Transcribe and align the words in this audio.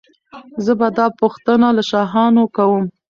زه 0.65 0.71
به 0.79 0.87
دا 0.97 1.05
پوښتنه 1.19 1.67
له 1.77 1.83
شاهانو 1.91 2.43
کوم. 2.55 2.85